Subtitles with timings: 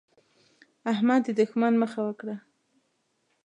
[0.91, 2.35] احمد د دوښمن مخه وکړه.